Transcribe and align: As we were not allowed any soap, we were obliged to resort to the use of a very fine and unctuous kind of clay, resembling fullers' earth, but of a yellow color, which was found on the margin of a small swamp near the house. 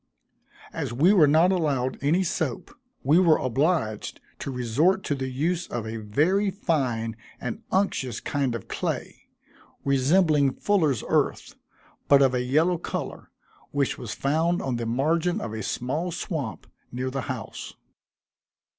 As 0.73 0.91
we 0.91 1.13
were 1.13 1.27
not 1.27 1.51
allowed 1.51 1.99
any 2.01 2.23
soap, 2.23 2.75
we 3.03 3.19
were 3.19 3.37
obliged 3.37 4.19
to 4.39 4.49
resort 4.49 5.03
to 5.03 5.13
the 5.13 5.29
use 5.29 5.67
of 5.67 5.85
a 5.85 5.97
very 5.97 6.49
fine 6.49 7.15
and 7.39 7.61
unctuous 7.71 8.19
kind 8.19 8.55
of 8.55 8.67
clay, 8.67 9.27
resembling 9.85 10.53
fullers' 10.55 11.03
earth, 11.07 11.53
but 12.07 12.23
of 12.23 12.33
a 12.33 12.41
yellow 12.41 12.79
color, 12.79 13.29
which 13.69 13.99
was 13.99 14.15
found 14.15 14.59
on 14.59 14.77
the 14.77 14.87
margin 14.87 15.39
of 15.39 15.53
a 15.53 15.61
small 15.61 16.11
swamp 16.11 16.65
near 16.91 17.11
the 17.11 17.21
house. 17.29 17.75